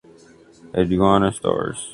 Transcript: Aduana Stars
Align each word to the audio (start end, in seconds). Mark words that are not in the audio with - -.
Aduana 0.79 1.29
Stars 1.31 1.81